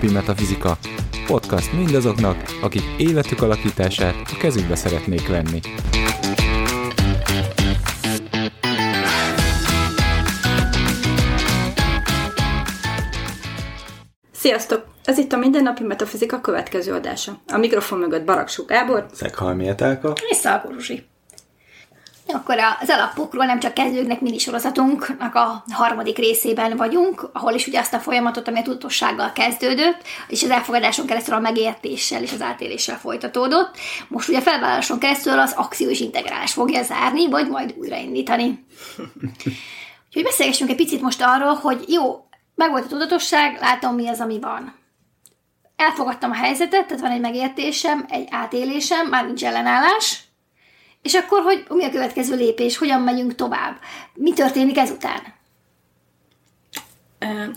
[0.00, 0.78] Mindennapi Metafizika.
[1.26, 5.60] Podcast mindazoknak, akik életük alakítását a kezükbe szeretnék venni.
[14.32, 14.84] Sziasztok!
[15.04, 17.40] Ez itt a Mindennapi Metafizika következő adása.
[17.52, 20.12] A mikrofon mögött Baraksó Gábor Szeghalmi Etelka.
[20.28, 20.70] és Szalkó.
[22.32, 27.78] Akkor az alapokról nem csak kezdőknek mini sorozatunknak a harmadik részében vagyunk, ahol is ugye
[27.78, 32.40] azt a folyamatot, ami a tudatossággal kezdődött, és az elfogadáson keresztül a megértéssel és az
[32.40, 33.76] átéléssel folytatódott.
[34.08, 38.66] Most ugye a felvállaláson keresztül az akció és integrálás fogja zárni, vagy majd újraindítani.
[40.06, 44.40] Úgyhogy beszélgessünk egy picit most arról, hogy jó, megvolt a tudatosság, látom mi az, ami
[44.40, 44.74] van.
[45.76, 50.27] Elfogadtam a helyzetet, tehát van egy megértésem, egy átélésem, már nincs ellenállás,
[51.02, 53.76] és akkor, hogy mi a következő lépés, hogyan megyünk tovább,
[54.14, 55.36] mi történik ezután?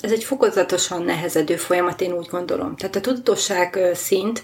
[0.01, 2.75] Ez egy fokozatosan nehezedő folyamat, én úgy gondolom.
[2.75, 4.43] Tehát a tudatosság szint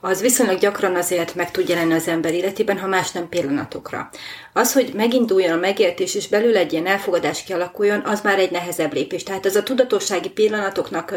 [0.00, 4.10] az viszonylag gyakran azért meg tud jelenni az ember életében, ha más nem pillanatokra.
[4.52, 8.92] Az, hogy meginduljon a megértés, és belül egy ilyen elfogadás kialakuljon, az már egy nehezebb
[8.92, 9.22] lépés.
[9.22, 11.14] Tehát ez a tudatossági pillanatoknak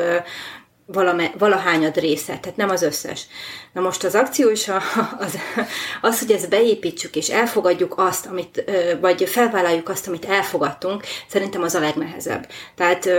[0.94, 3.26] valame, valahányad része, tehát nem az összes.
[3.74, 4.82] Na most az akció is a,
[5.20, 5.38] az,
[6.02, 8.64] az, hogy ezt beépítsük és elfogadjuk azt, amit,
[9.02, 12.48] vagy felvállaljuk azt, amit elfogadtunk, szerintem az a legnehezebb.
[12.76, 13.10] Tehát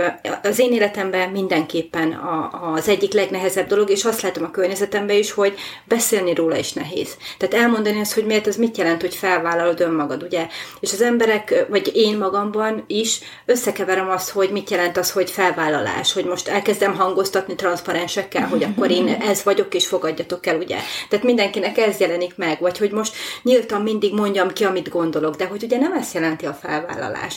[0.43, 5.31] az én életemben mindenképpen a, az egyik legnehezebb dolog, és azt látom a környezetemben is,
[5.31, 7.17] hogy beszélni róla is nehéz.
[7.37, 10.47] Tehát elmondani azt, hogy miért ez mit jelent, hogy felvállalod önmagad, ugye?
[10.79, 16.13] És az emberek, vagy én magamban is összekeverem azt, hogy mit jelent az, hogy felvállalás,
[16.13, 20.77] hogy most elkezdem hangoztatni transzparensekkel, hogy akkor én ez vagyok, és fogadjatok el, ugye?
[21.09, 25.45] Tehát mindenkinek ez jelenik meg, vagy hogy most nyíltan mindig mondjam ki, amit gondolok, de
[25.45, 27.35] hogy ugye nem ezt jelenti a felvállalás.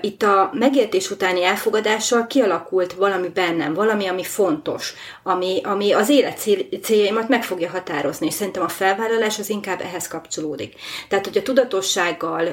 [0.00, 6.42] Itt a megértés utáni elfogadással kialakult valami bennem, valami, ami fontos, ami, ami az élet
[6.82, 10.74] céljaimat meg fogja határozni, és szerintem a felvállalás az inkább ehhez kapcsolódik.
[11.08, 12.48] Tehát, hogy a tudatossággal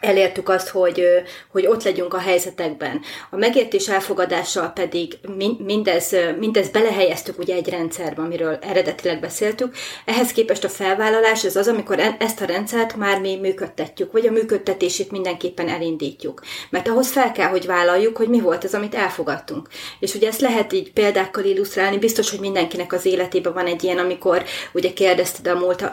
[0.00, 1.04] elértük azt, hogy,
[1.52, 3.00] hogy ott legyünk a helyzetekben.
[3.30, 5.18] A megértés elfogadással pedig
[5.58, 9.74] mindez, mindez belehelyeztük ugye egy rendszerbe, amiről eredetileg beszéltük.
[10.04, 14.30] Ehhez képest a felvállalás ez az, amikor ezt a rendszert már mi működtetjük, vagy a
[14.30, 16.42] működtetését mindenképpen elindítjuk.
[16.70, 19.68] Mert ahhoz fel kell, hogy vállaljuk, hogy mi volt az, amit elfogadtunk.
[19.98, 23.98] És ugye ezt lehet így példákkal illusztrálni, biztos, hogy mindenkinek az életében van egy ilyen,
[23.98, 25.90] amikor ugye kérdezted a múlt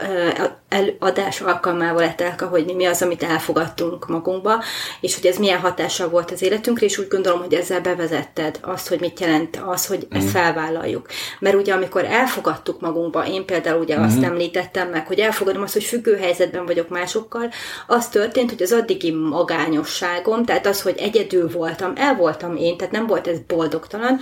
[0.99, 4.63] adás alkalmával, Etelka, hogy mi az, amit elfogadtunk magunk magunkba,
[4.99, 8.87] és hogy ez milyen hatással volt az életünkre, és úgy gondolom, hogy ezzel bevezetted azt,
[8.87, 10.35] hogy mit jelent az, hogy ezt mhm.
[10.35, 11.07] felvállaljuk.
[11.39, 14.25] Mert ugye amikor elfogadtuk magunkba, én például ugye azt mhm.
[14.25, 17.49] említettem meg, hogy elfogadom azt, hogy függő helyzetben vagyok másokkal,
[17.87, 22.93] az történt, hogy az addigi magányosságom, tehát az, hogy egyedül voltam, el voltam én, tehát
[22.93, 24.19] nem volt ez boldogtalan,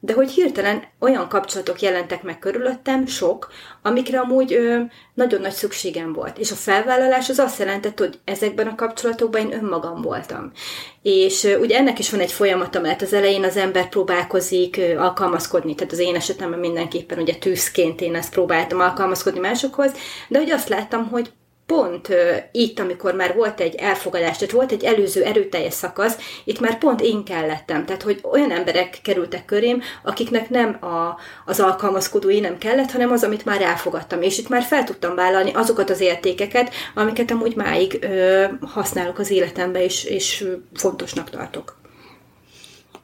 [0.00, 3.52] de hogy hirtelen olyan kapcsolatok jelentek meg körülöttem, sok,
[3.82, 4.80] amikre amúgy ö,
[5.14, 6.38] nagyon nagy szükségem volt.
[6.38, 10.52] És a felvállalás az azt jelentett, hogy ezekben a kapcsolatokban én önmagam voltam.
[11.02, 14.98] És ö, ugye ennek is van egy folyamata, mert az elején az ember próbálkozik ö,
[14.98, 19.92] alkalmazkodni, tehát az én esetemben mindenképpen ugye tűzként én ezt próbáltam alkalmazkodni másokhoz,
[20.28, 21.30] de hogy azt láttam, hogy
[21.66, 22.08] pont
[22.52, 27.00] itt, amikor már volt egy elfogadás, tehát volt egy előző erőteljes szakasz, itt már pont
[27.00, 27.84] én kellettem.
[27.84, 33.12] Tehát, hogy olyan emberek kerültek körém, akiknek nem a, az alkalmazkodó én nem kellett, hanem
[33.12, 34.22] az, amit már elfogadtam.
[34.22, 39.30] És itt már fel tudtam vállalni azokat az értékeket, amiket amúgy máig uh, használok az
[39.30, 41.76] életemben, és, és fontosnak tartok.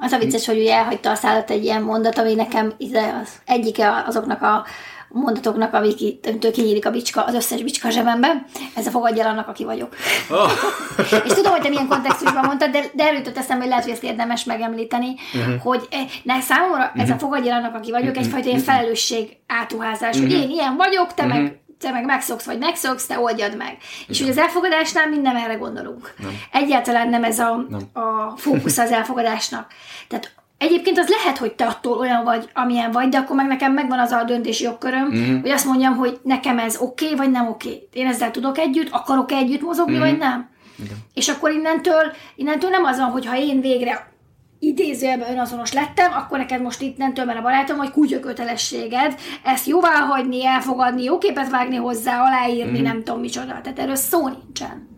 [0.04, 2.74] Az a vicces, hogy ugye elhagyta a szállat egy ilyen mondat, ami nekem
[3.22, 4.66] az egyike azoknak a
[5.12, 8.46] mondatoknak, amik itt kinyílik a bicska, az összes bicska zsebembe.
[8.74, 9.94] Ez a fogadja annak, aki vagyok.
[10.30, 10.50] Oh.
[11.26, 14.02] és tudom, hogy te milyen kontextusban mondtad, de, de előtt eszembe, hogy lehet, hogy ezt
[14.02, 15.62] érdemes megemlíteni, uh-huh.
[15.62, 17.02] hogy eh, ne, számomra uh-huh.
[17.02, 17.22] ez a mhm.
[17.22, 18.24] fogadja annak, aki vagyok, uh-huh.
[18.24, 20.32] egyfajta ilyen felelősség átuházás, uh-huh.
[20.32, 21.42] hogy én ilyen vagyok, te uh-huh.
[21.42, 23.76] meg te meg megszoksz, vagy megszoksz, te oldjad meg.
[24.08, 26.14] És hogy az elfogadásnál minden erre gondolunk.
[26.18, 26.40] Nem.
[26.52, 28.04] Egyáltalán nem ez a, nem.
[28.04, 29.72] a fókusz az elfogadásnak.
[30.08, 30.32] Tehát
[30.62, 33.98] Egyébként az lehet, hogy te attól olyan vagy, amilyen vagy, de akkor meg nekem megvan
[33.98, 35.40] az a döntési jogköröm, mm-hmm.
[35.40, 37.68] hogy azt mondjam, hogy nekem ez oké, okay, vagy nem oké.
[37.68, 37.88] Okay.
[37.92, 40.02] Én ezzel tudok együtt, akarok együtt mozogni, mm-hmm.
[40.02, 40.50] vagy nem.
[40.84, 40.96] Igen.
[41.14, 44.10] És akkor innentől, innentől nem az van, hogy ha én végre
[44.58, 49.66] idézőjelben önazonos lettem, akkor neked most itt nem mert a barátom, hogy kutya kötelességed ezt
[49.66, 52.82] jóvá hagyni, elfogadni, jó képet vágni hozzá, aláírni, mm-hmm.
[52.82, 53.60] nem tudom micsoda.
[53.62, 54.91] Tehát erről szó nincsen.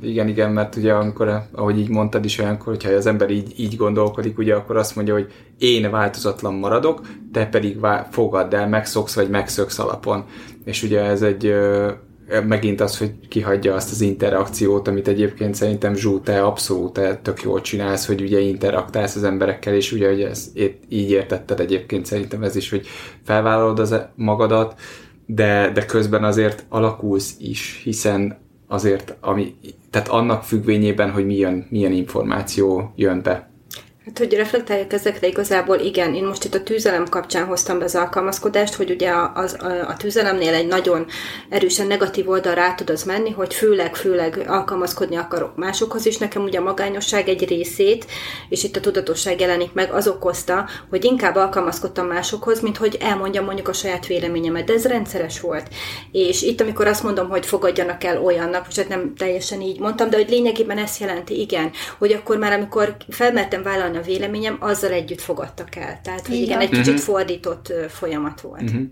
[0.00, 3.76] Igen, igen, mert ugye amikor, ahogy így mondtad is olyankor, hogyha az ember így, így
[3.76, 7.00] gondolkodik, ugye akkor azt mondja, hogy én változatlan maradok,
[7.32, 7.78] te pedig
[8.10, 10.24] fogadd el, megszoksz vagy megszöksz alapon.
[10.64, 11.54] És ugye ez egy
[12.46, 17.60] megint az, hogy kihagyja azt az interakciót, amit egyébként szerintem Zsú, te abszolút tök jól
[17.60, 20.52] csinálsz, hogy ugye interaktálsz az emberekkel, és ugye hogy ez,
[20.88, 22.86] így értetted egyébként szerintem ez is, hogy
[23.24, 24.80] felvállalod az magadat,
[25.26, 29.54] de, de közben azért alakulsz is, hiszen azért, ami,
[29.90, 33.50] tehát annak függvényében, hogy milyen, milyen információ jön be.
[34.06, 37.94] Hát, hogy reflektáljak ezekre igazából, igen, én most itt a tűzelem kapcsán hoztam be az
[37.94, 41.06] alkalmazkodást, hogy ugye a, a, a tűzelemnél egy nagyon
[41.48, 46.18] erősen negatív oldal rá tud az menni, hogy főleg, főleg alkalmazkodni akarok másokhoz is.
[46.18, 48.06] Nekem ugye a magányosság egy részét,
[48.48, 53.44] és itt a tudatosság jelenik meg, az okozta, hogy inkább alkalmazkodtam másokhoz, mint hogy elmondjam
[53.44, 55.68] mondjuk a saját véleményemet, de ez rendszeres volt.
[56.12, 60.10] És itt, amikor azt mondom, hogy fogadjanak el olyannak, most hát nem teljesen így mondtam,
[60.10, 64.90] de hogy lényegében ezt jelenti, igen, hogy akkor már amikor felmertem vállalni a véleményem, azzal
[64.90, 66.00] együtt fogadtak el.
[66.02, 66.98] Tehát, hogy igen, egy kicsit uh-huh.
[66.98, 68.62] fordított folyamat volt.
[68.62, 68.82] Uh-huh.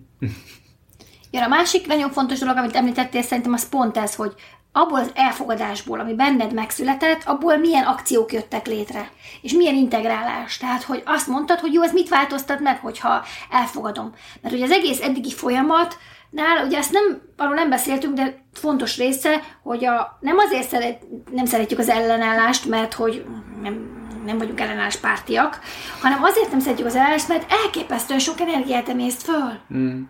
[1.30, 4.34] Ja, a másik nagyon fontos dolog, amit említettél, szerintem az pont ez, hogy
[4.72, 9.10] abból az elfogadásból, ami benned megszületett, abból milyen akciók jöttek létre,
[9.42, 10.56] és milyen integrálás.
[10.56, 14.14] Tehát, hogy azt mondtad, hogy jó, ez mit változtat meg, hogyha elfogadom.
[14.42, 15.96] Mert ugye az egész eddigi folyamat,
[16.34, 21.02] Nál, ugye ezt nem, arról nem beszéltünk, de fontos része, hogy a, nem azért szeret,
[21.32, 23.24] nem szeretjük az ellenállást, mert hogy
[23.62, 25.60] nem, nem vagyunk ellenállás pártiak,
[26.00, 29.52] hanem azért nem szeretjük az ellenállást, mert elképesztően sok energiát emészt föl.
[29.74, 30.02] Mm.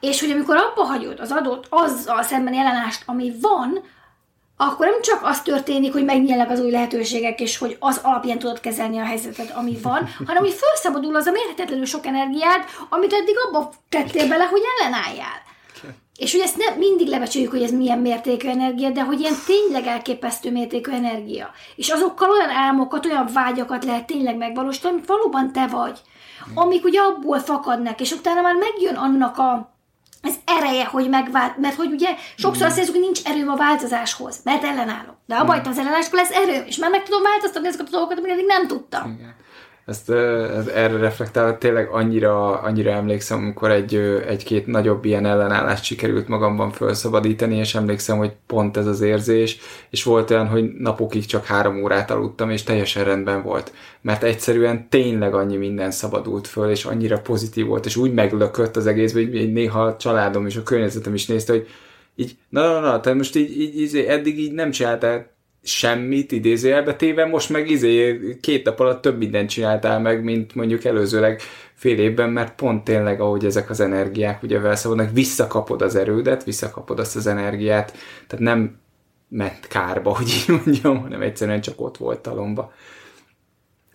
[0.00, 3.82] És hogy amikor abba hagyod az adott azzal szemben ellenállást, ami van,
[4.56, 8.60] akkor nem csak az történik, hogy megnyílnak az új lehetőségek, és hogy az alapján tudod
[8.60, 13.34] kezelni a helyzetet, ami van, hanem hogy felszabadul az a mérhetetlenül sok energiád, amit eddig
[13.46, 15.46] abba tettél bele, hogy ellenálljál.
[16.18, 19.86] És hogy ezt nem mindig lebecsüljük, hogy ez milyen mértékű energia, de hogy ilyen tényleg
[19.86, 21.50] elképesztő mértékű energia.
[21.76, 26.00] És azokkal olyan álmokat, olyan vágyakat lehet tényleg megvalósítani, amit valóban te vagy.
[26.54, 29.76] Amik ugye abból fakadnak, és utána már megjön annak a
[30.22, 34.40] ez ereje, hogy megvált, mert hogy ugye sokszor azt hiszük, hogy nincs erőm a változáshoz,
[34.44, 35.16] mert ellenállok.
[35.26, 38.18] De a bajt az ellenállásból lesz erő, és már meg tudom változtatni ezeket a dolgokat,
[38.18, 39.10] amit eddig nem tudtam.
[39.10, 39.36] Igen
[39.88, 43.94] ezt, ez, erre reflektálva tényleg annyira, annyira emlékszem, amikor egy,
[44.26, 49.58] egy-két nagyobb ilyen ellenállást sikerült magamban felszabadítani, és emlékszem, hogy pont ez az érzés,
[49.90, 53.72] és volt olyan, hogy napokig csak három órát aludtam, és teljesen rendben volt.
[54.00, 58.86] Mert egyszerűen tényleg annyi minden szabadult föl, és annyira pozitív volt, és úgy meglökött az
[58.86, 61.66] egész, hogy néha a családom és a környezetem is nézte, hogy
[62.16, 66.94] így, na, na, na, tehát most így, így, így eddig így nem csináltál semmit idézőjelbe
[66.94, 71.40] téve, most meg izé két nap alatt több mindent csináltál meg, mint mondjuk előzőleg
[71.74, 76.98] fél évben, mert pont tényleg, ahogy ezek az energiák ugye felszabadulnak, visszakapod az erődet, visszakapod
[76.98, 77.96] azt az energiát,
[78.26, 78.78] tehát nem
[79.28, 82.72] ment kárba, hogy így mondjam, hanem egyszerűen csak ott volt talomba.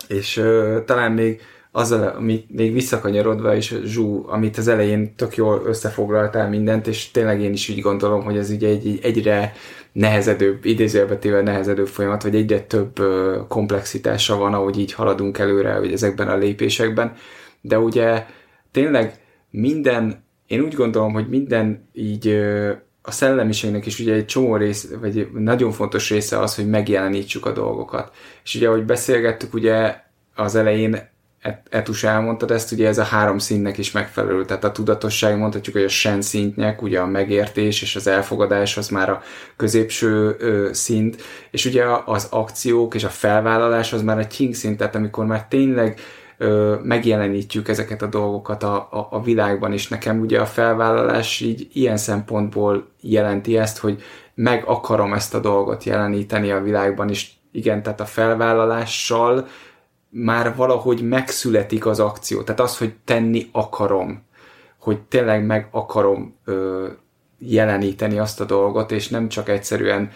[0.08, 1.42] És ö, talán még
[1.76, 7.42] azzal, amit még visszakanyarodva, és Zsú, amit az elején tök jól összefoglaltál mindent, és tényleg
[7.42, 9.54] én is úgy gondolom, hogy ez ugye egy, egy egyre
[9.92, 13.02] nehezedőbb, idézőjelbetével nehezedőbb folyamat, vagy egyre több
[13.48, 17.16] komplexitása van, ahogy így haladunk előre, hogy ezekben a lépésekben.
[17.62, 18.26] De ugye
[18.72, 19.14] tényleg
[19.50, 22.28] minden, én úgy gondolom, hogy minden így
[23.02, 27.52] a szellemiségnek is ugye egy csomó rész, vagy nagyon fontos része az, hogy megjelenítsük a
[27.52, 28.16] dolgokat.
[28.44, 29.96] És ugye, ahogy beszélgettük ugye
[30.36, 31.12] az elején,
[31.70, 35.86] Etus elmondtad ezt, ugye ez a három színnek is megfelelő, tehát a tudatosság mondhatjuk, hogy
[35.86, 39.22] a sen szintnek, ugye a megértés és az elfogadás az már a
[39.56, 41.22] középső ö, szint,
[41.52, 45.46] és ugye az akciók és a felvállalás az már a king szint, tehát amikor már
[45.48, 46.00] tényleg
[46.38, 51.68] ö, megjelenítjük ezeket a dolgokat a, a, a világban, és nekem ugye a felvállalás így
[51.74, 54.02] ilyen szempontból jelenti ezt, hogy
[54.34, 59.48] meg akarom ezt a dolgot jeleníteni a világban, és igen, tehát a felvállalással
[60.14, 62.42] már valahogy megszületik az akció.
[62.42, 64.24] Tehát az, hogy tenni akarom,
[64.80, 66.88] hogy tényleg meg akarom ö,
[67.38, 70.12] jeleníteni azt a dolgot, és nem csak egyszerűen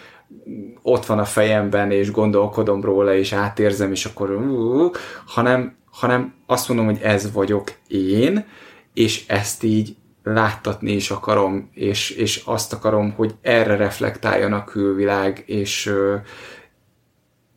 [0.82, 4.92] ott van a fejemben, és gondolkodom róla, és átérzem, és akkor uh,
[5.26, 8.46] hanem, hanem azt mondom, hogy ez vagyok én,
[8.94, 15.42] és ezt így láttatni is akarom, és, és azt akarom, hogy erre reflektáljon a külvilág,
[15.46, 15.92] és,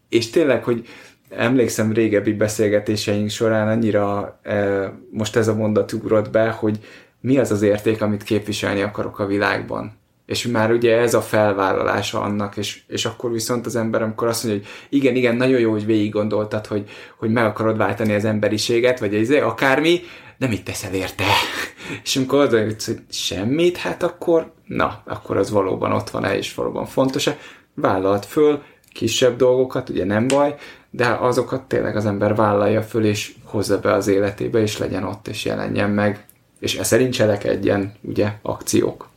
[0.10, 0.88] és tényleg, hogy
[1.36, 6.80] emlékszem régebbi beszélgetéseink során annyira e, most ez a mondat ugrott be, hogy
[7.22, 10.00] mi az az érték, amit képviselni akarok a világban.
[10.26, 14.44] És már ugye ez a felvállalása annak, és, és akkor viszont az ember, amikor azt
[14.44, 18.26] mondja, hogy igen, igen, nagyon jó, hogy végig gondoltad, hogy, hogy meg akarod váltani az
[18.26, 20.00] emberiséget, vagy ez akármi,
[20.38, 21.24] de mit teszel érte?
[22.04, 26.86] és amikor jutsz, hogy semmit, hát akkor, na, akkor az valóban ott van-e, és valóban
[26.86, 27.38] fontos-e,
[27.74, 28.62] vállalt föl,
[28.94, 30.56] kisebb dolgokat, ugye nem baj,
[30.92, 35.28] de azokat tényleg az ember vállalja föl, és hozza be az életébe, és legyen ott,
[35.28, 36.26] és jelenjen meg,
[36.60, 39.10] és e szerint cselekedjen, ugye, akciók.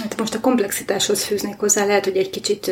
[0.00, 2.70] Hát most a komplexitáshoz fűznék hozzá, lehet, hogy egy kicsit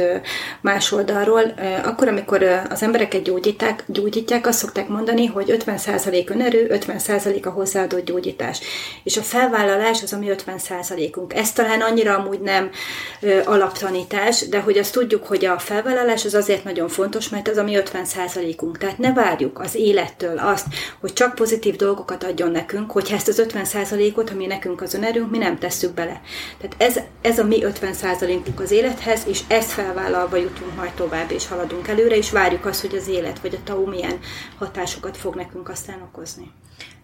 [0.60, 1.54] más oldalról.
[1.84, 8.04] Akkor, amikor az embereket gyógyítják, gyógyítják azt szokták mondani, hogy 50% önerő, 50% a hozzáadott
[8.04, 8.60] gyógyítás.
[9.02, 11.34] És a felvállalás az, ami 50%-unk.
[11.34, 12.70] Ez talán annyira amúgy nem
[13.44, 17.76] alaptanítás, de hogy azt tudjuk, hogy a felvállalás az azért nagyon fontos, mert az, ami
[17.92, 18.78] 50%-unk.
[18.78, 20.66] Tehát ne várjuk az élettől azt,
[21.00, 25.38] hogy csak pozitív dolgokat adjon nekünk, hogyha ezt az 50%-ot, ami nekünk az önerőnk, mi
[25.38, 26.20] nem tesszük bele.
[26.60, 31.49] Tehát ez ez a mi 50%-unk az élethez, és ezt felvállalva jutunk majd tovább, és
[31.49, 34.19] haladunk előre, és várjuk azt, hogy az élet vagy a TAU milyen
[34.59, 36.52] hatásokat fog nekünk aztán okozni.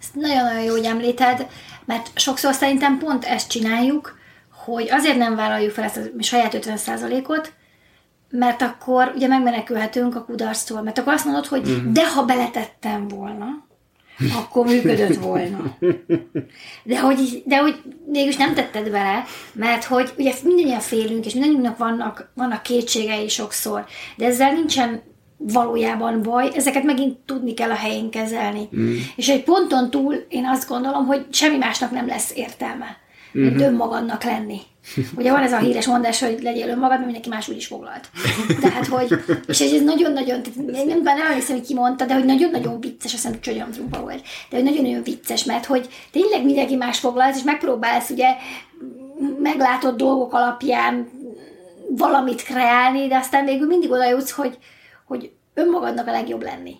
[0.00, 1.46] Ezt nagyon-nagyon jó, hogy említed,
[1.84, 4.18] mert sokszor szerintem pont ezt csináljuk,
[4.64, 7.52] hogy azért nem vállaljuk fel ezt a saját 50%-ot,
[8.30, 11.92] mert akkor ugye megmenekülhetünk a kudarctól, mert akkor azt mondod, hogy mm.
[11.92, 13.65] de ha beletettem volna,
[14.34, 15.76] akkor működött volna.
[16.82, 21.78] De hogy, de hogy mégis nem tetted bele, mert hogy ugye mindannyian félünk, és mindannyiunknak
[21.78, 23.84] vannak, vannak kétségei sokszor,
[24.16, 25.02] de ezzel nincsen
[25.38, 28.68] valójában baj, ezeket megint tudni kell a helyén kezelni.
[28.76, 28.94] Mm.
[29.16, 32.96] És egy ponton túl én azt gondolom, hogy semmi másnak nem lesz értelme,
[33.32, 33.60] mint mm-hmm.
[33.60, 34.60] önmagadnak lenni.
[35.16, 38.10] Ugye van ez a híres mondás, hogy legyél önmagad, mert mindenki más úgy is foglalt.
[38.60, 43.14] Tehát, hogy, és ez nagyon-nagyon, nem, nem emlékszem, hogy ki mondta, de hogy nagyon-nagyon vicces,
[43.14, 47.36] azt hiszem, Csonyom Trumpa volt, de hogy nagyon-nagyon vicces, mert hogy tényleg mindenki más foglalt,
[47.36, 48.28] és megpróbálsz ugye
[49.42, 51.08] meglátott dolgok alapján
[51.96, 54.58] valamit kreálni, de aztán végül mindig oda jutsz, hogy,
[55.04, 56.74] hogy önmagadnak a legjobb lenni.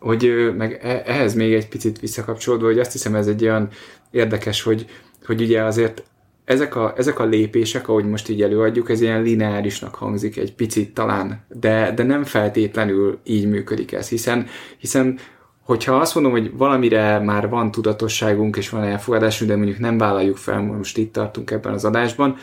[0.00, 3.68] Hogy meg e, ehhez még egy picit visszakapcsolódva, hogy azt hiszem ez egy olyan
[4.10, 4.86] érdekes, hogy,
[5.26, 6.02] hogy ugye azért
[6.46, 10.94] ezek a, ezek a lépések, ahogy most így előadjuk, ez ilyen lineárisnak hangzik egy picit
[10.94, 14.46] talán, de, de nem feltétlenül így működik ez, hiszen,
[14.78, 15.18] hiszen
[15.62, 20.36] hogyha azt mondom, hogy valamire már van tudatosságunk és van elfogadásunk, de mondjuk nem vállaljuk
[20.36, 22.36] fel, most itt tartunk ebben az adásban,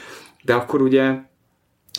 [0.44, 1.16] de akkor ugye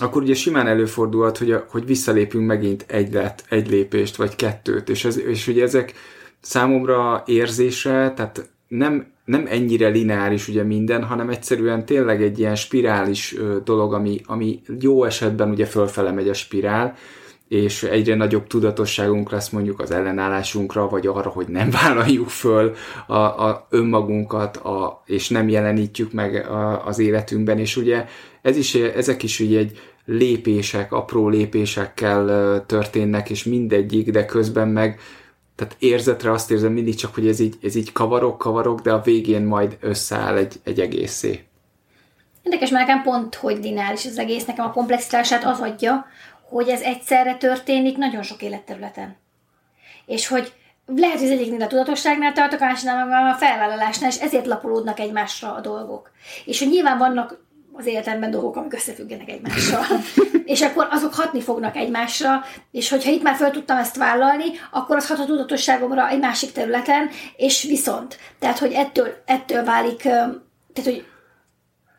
[0.00, 4.88] akkor ugye simán előfordulhat, hogy, a, hogy visszalépünk megint egy, lett, egy lépést, vagy kettőt,
[4.88, 5.94] és, ez, és ugye ezek
[6.40, 13.36] számomra érzésre, tehát nem nem ennyire lineáris ugye minden, hanem egyszerűen tényleg egy ilyen spirális
[13.64, 16.94] dolog, ami, ami jó esetben ugye fölfele megy a spirál,
[17.48, 22.74] és egyre nagyobb tudatosságunk lesz mondjuk az ellenállásunkra, vagy arra, hogy nem vállaljuk föl
[23.06, 28.04] a, a önmagunkat, a, és nem jelenítjük meg a, az életünkben, és ugye
[28.42, 35.00] ez is, ezek is ugye egy lépések, apró lépésekkel történnek, és mindegyik, de közben meg
[35.56, 39.00] tehát érzetre azt érzem mindig csak, hogy ez így, ez így kavarok, kavarok, de a
[39.00, 41.44] végén majd összeáll egy, egy egészé.
[42.42, 46.06] Érdekes, mert nekem pont, hogy lineáris az egész, nekem a komplexitását az adja,
[46.48, 49.16] hogy ez egyszerre történik nagyon sok életterületen.
[50.06, 50.52] És hogy
[50.86, 55.54] lehet, hogy az egyiknél a tudatosságnál tartok, a másiknál a felvállalásnál, és ezért lapolódnak egymásra
[55.54, 56.10] a dolgok.
[56.44, 57.43] És hogy nyilván vannak
[57.76, 59.84] az életemben dolgok, amik összefüggenek egymással.
[60.44, 64.96] és akkor azok hatni fognak egymásra, és hogyha itt már fel tudtam ezt vállalni, akkor
[64.96, 68.18] az hat a tudatosságomra egy másik területen, és viszont.
[68.38, 71.04] Tehát, hogy ettől, ettől válik, tehát, hogy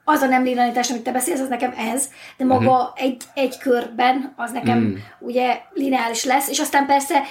[0.08, 3.04] az a nem linearitás, amit te beszélsz, az nekem ez, de maga uh-huh.
[3.04, 4.94] egy, egy körben az nekem mm.
[5.20, 7.22] ugye lineáris lesz, és aztán persze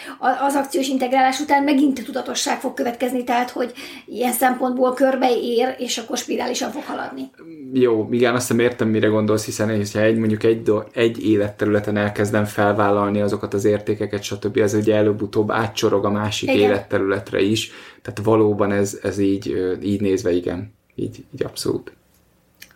[0.46, 3.72] az akciós integrálás után megint tudatosság fog következni, tehát hogy
[4.06, 7.30] ilyen szempontból körbe ér, és akkor spirálisan fog haladni.
[7.72, 12.44] Jó, igen, azt nem értem, mire gondolsz, hiszen ha egy, mondjuk egy, egy életterületen elkezdem
[12.44, 16.60] felvállalni azokat az értékeket, stb., az ugye előbb-utóbb átcsorog a másik igen.
[16.60, 17.70] életterületre is,
[18.02, 21.92] tehát valóban ez, ez így, így nézve, igen, így, így abszolút.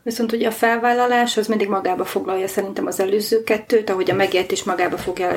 [0.02, 4.62] Viszont ugye a felvállalás az mindig magába foglalja szerintem az előző kettőt, ahogy a megértés
[4.62, 5.28] magába fogja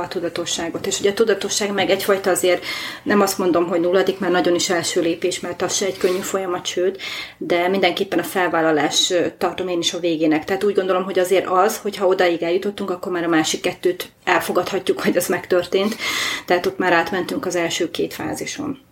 [0.00, 0.86] a tudatosságot.
[0.86, 2.64] És ugye a tudatosság meg egyfajta azért,
[3.02, 6.18] nem azt mondom, hogy nulladik, mert nagyon is első lépés, mert az se egy könnyű
[6.18, 7.02] folyamat, sőt,
[7.38, 10.44] de mindenképpen a felvállalás tartom én is a végének.
[10.44, 15.00] Tehát úgy gondolom, hogy azért az, hogyha odaig eljutottunk, akkor már a másik kettőt elfogadhatjuk,
[15.00, 15.96] hogy az megtörtént.
[16.46, 18.87] Tehát ott már átmentünk az első két fázison.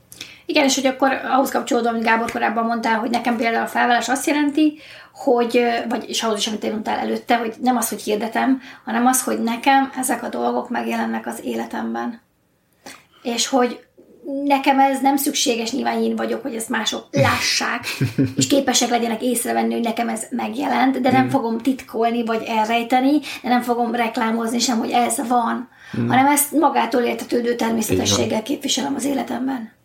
[0.47, 4.09] Igen, és hogy akkor ahhoz kapcsolódom, amit Gábor korábban mondtál, hogy nekem például a felvállás
[4.09, 4.79] azt jelenti,
[5.13, 9.07] hogy, vagy és ahhoz is, amit én mondtál előtte, hogy nem az, hogy hirdetem, hanem
[9.07, 12.21] az, hogy nekem ezek a dolgok megjelennek az életemben.
[13.23, 13.87] És hogy
[14.45, 17.85] nekem ez nem szükséges, nyilván én vagyok, hogy ezt mások lássák,
[18.37, 21.29] és képesek legyenek észrevenni, hogy nekem ez megjelent, de nem mm.
[21.29, 26.09] fogom titkolni, vagy elrejteni, de nem fogom reklámozni sem, hogy ez van, mm.
[26.09, 29.76] hanem ezt magától értetődő természetességgel képviselem az életemben.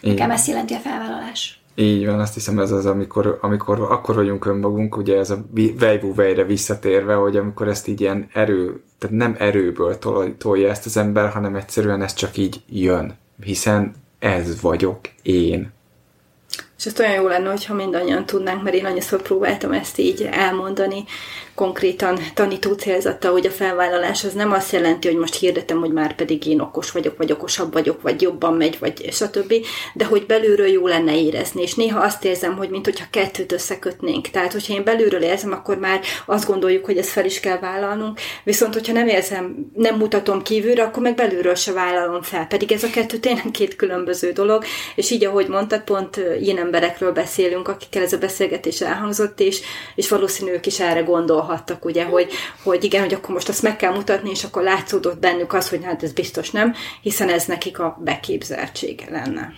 [0.00, 1.60] Nekem ezt jelenti a felvállalás.
[1.74, 5.44] Így van, azt hiszem ez az, amikor, amikor akkor vagyunk önmagunk, ugye ez a
[5.78, 10.86] vejvú vejre visszatérve, hogy amikor ezt így ilyen erő, tehát nem erőből tol, tolja ezt
[10.86, 15.72] az ember, hanem egyszerűen ez csak így jön, hiszen ez vagyok én.
[16.78, 21.04] És ezt olyan jó lenne, hogyha mindannyian tudnánk, mert én annyiszor próbáltam ezt így elmondani,
[21.58, 26.14] konkrétan tanító célzata, hogy a felvállalás az nem azt jelenti, hogy most hirdetem, hogy már
[26.14, 29.54] pedig én okos vagyok, vagy okosabb vagyok, vagy jobban megy, vagy stb.,
[29.94, 31.62] de hogy belülről jó lenne érezni.
[31.62, 34.28] És néha azt érzem, hogy mint hogyha kettőt összekötnénk.
[34.28, 38.18] Tehát, hogyha én belülről érzem, akkor már azt gondoljuk, hogy ezt fel is kell vállalnunk.
[38.44, 42.46] Viszont, hogyha nem érzem, nem mutatom kívülre, akkor meg belülről se vállalom fel.
[42.46, 44.64] Pedig ez a kettő tényleg két különböző dolog.
[44.94, 49.60] És így, ahogy mondtad, pont ilyen emberekről beszélünk, akikkel ez a beszélgetés elhangzott, és,
[49.94, 53.62] és valószínű ők is erre gondol gondolhattak, ugye, hogy, hogy igen, hogy akkor most azt
[53.62, 57.44] meg kell mutatni, és akkor látszódott bennük az, hogy hát ez biztos nem, hiszen ez
[57.44, 59.52] nekik a beképzeltsége lenne.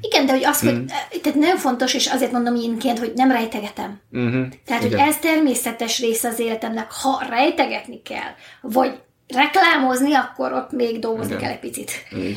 [0.00, 0.86] Igen, de hogy az, hogy mm.
[1.22, 4.00] tehát nagyon fontos, és azért mondom ilyenként, hogy nem rejtegetem.
[4.16, 4.42] Mm-hmm.
[4.66, 4.98] Tehát, igen.
[4.98, 11.34] hogy ez természetes része az életemnek, ha rejtegetni kell, vagy reklámozni, akkor ott még dolgozni
[11.34, 11.42] Igen.
[11.42, 11.90] kell egy picit.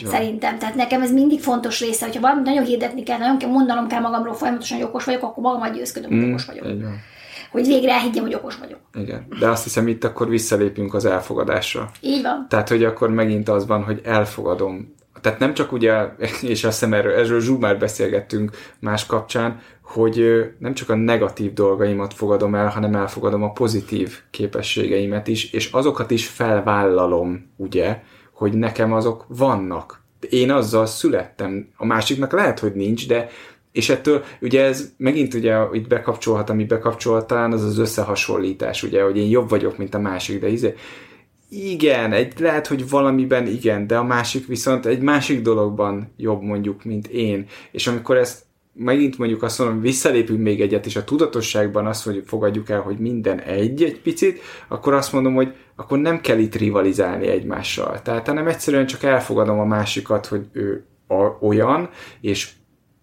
[0.05, 0.57] Szerintem.
[0.59, 4.00] Tehát nekem ez mindig fontos része, hogyha valamit nagyon hirdetni kell, nagyon kell mondanom kell
[4.00, 6.65] magamról folyamatosan, hogy okos vagyok, akkor magamat győzködöm, hogy mm, okos vagyok.
[6.65, 7.13] Igen
[7.55, 8.79] hogy végre elhiggyem, hogy okos vagyok.
[8.93, 11.91] Igen, de azt hiszem itt akkor visszalépünk az elfogadásra.
[12.01, 12.45] Így van.
[12.50, 14.93] Tehát, hogy akkor megint az van, hogy elfogadom.
[15.21, 16.09] Tehát nem csak ugye,
[16.53, 21.53] és azt hiszem erről, erről Zsú már beszélgettünk más kapcsán, hogy nem csak a negatív
[21.53, 28.01] dolgaimat fogadom el, hanem elfogadom a pozitív képességeimet is, és azokat is felvállalom, ugye,
[28.33, 30.03] hogy nekem azok vannak.
[30.29, 31.69] Én azzal születtem.
[31.77, 33.29] A másiknak lehet, hogy nincs, de
[33.75, 39.17] és ettől ugye ez megint ugye itt bekapcsolhat, amit bekapcsoltál, az az összehasonlítás, ugye, hogy
[39.17, 40.74] én jobb vagyok, mint a másik, de izé,
[41.50, 46.84] igen, egy, lehet, hogy valamiben igen, de a másik viszont egy másik dologban jobb mondjuk,
[46.84, 47.46] mint én.
[47.72, 52.24] És amikor ezt megint mondjuk azt mondom, visszalépünk még egyet, és a tudatosságban azt, hogy
[52.25, 56.55] fogadjuk el, hogy minden egy egy picit, akkor azt mondom, hogy akkor nem kell itt
[56.55, 58.01] rivalizálni egymással.
[58.01, 61.89] Tehát hanem egyszerűen csak elfogadom a másikat, hogy ő a, olyan,
[62.22, 62.51] és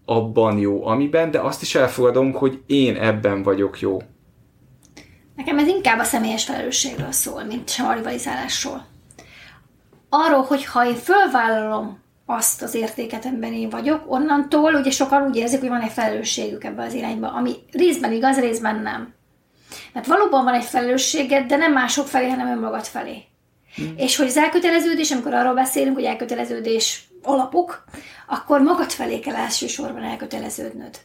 [0.04, 3.98] abban jó, amiben, de azt is elfogadom, hogy én ebben vagyok jó.
[5.36, 8.86] Nekem ez inkább a személyes felelősségről szól, mint sem a rivalizálásról.
[10.08, 15.36] Arról, hogy ha én fölvállalom azt az értéket, amiben én vagyok, onnantól ugye sokan úgy
[15.36, 19.14] érzik, hogy van egy felelősségük ebbe az irányba, ami részben igaz, részben nem.
[19.92, 23.22] Mert valóban van egy felelősséged, de nem mások felé, hanem önmagad felé.
[23.74, 23.94] Hmm.
[23.96, 27.84] És hogy az elköteleződés, amikor arról beszélünk, hogy elköteleződés alapok,
[28.26, 31.00] akkor magad felé kell elsősorban elköteleződnöd.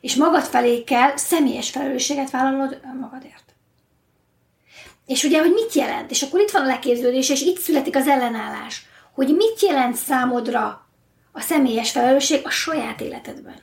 [0.00, 3.54] És magad felé kell személyes felelősséget vállalnod önmagadért.
[5.06, 6.10] És ugye, hogy mit jelent?
[6.10, 8.86] És akkor itt van a leképződés, és itt születik az ellenállás.
[9.14, 10.86] Hogy mit jelent számodra
[11.32, 13.60] a személyes felelősség a saját életedben.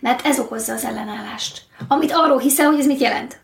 [0.00, 1.62] Mert ez okozza az ellenállást.
[1.88, 3.40] Amit arról hiszel, hogy ez mit jelent.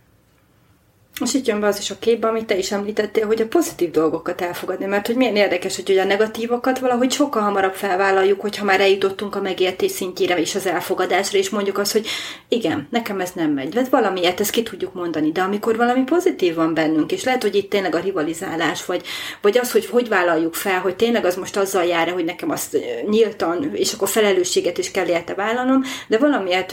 [1.20, 3.90] És itt jön be az is a képbe, amit te is említettél, hogy a pozitív
[3.90, 8.80] dolgokat elfogadni, mert hogy milyen érdekes, hogy a negatívokat valahogy sokkal hamarabb felvállaljuk, hogyha már
[8.80, 12.06] eljutottunk a megértés szintjére és az elfogadásra, és mondjuk azt, hogy
[12.48, 16.54] igen, nekem ez nem megy, vagy valamiért ezt ki tudjuk mondani, de amikor valami pozitív
[16.54, 19.02] van bennünk, és lehet, hogy itt tényleg a rivalizálás, vagy,
[19.40, 22.78] vagy az, hogy hogy vállaljuk fel, hogy tényleg az most azzal jár, hogy nekem azt
[23.08, 26.72] nyíltan, és akkor felelősséget is kell érte vállalnom, de valamiért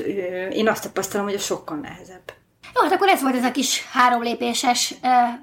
[0.54, 2.41] én azt tapasztalom, hogy a sokkal nehezebb.
[2.76, 4.94] Jó, hát akkor ez volt ez a kis három lépéses,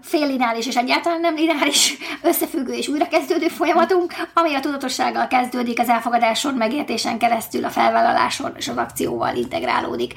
[0.02, 5.88] fél lineáris és egyáltalán nem lineáris összefüggő és újrakezdődő folyamatunk, ami a tudatossággal kezdődik, az
[5.88, 10.12] elfogadáson, megértésen keresztül, a felvállaláson és az akcióval integrálódik,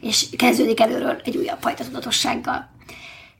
[0.00, 2.74] és kezdődik előről egy újabb fajta tudatossággal.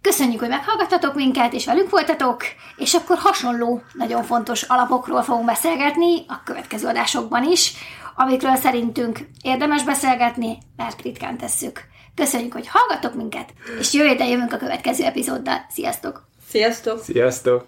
[0.00, 2.42] Köszönjük, hogy meghallgattatok minket, és velünk voltatok,
[2.76, 7.72] és akkor hasonló, nagyon fontos alapokról fogunk beszélgetni a következő adásokban is,
[8.16, 11.94] amikről szerintünk érdemes beszélgetni, mert ritkán tesszük.
[12.16, 15.66] Köszönjük, hogy hallgatok minket, és jövő jövünk a következő epizóddal.
[15.70, 16.29] Sziasztok!
[16.48, 17.02] Sziasztok!
[17.02, 17.66] Sziasztok!